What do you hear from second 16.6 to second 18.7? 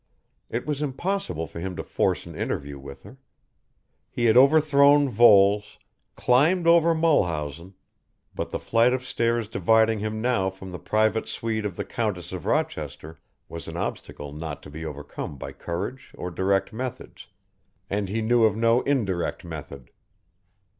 methods, and he knew of